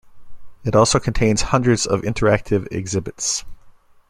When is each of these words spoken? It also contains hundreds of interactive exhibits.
It 0.63 0.75
also 0.75 0.99
contains 0.99 1.43
hundreds 1.43 1.85
of 1.85 2.01
interactive 2.01 2.67
exhibits. 2.71 3.45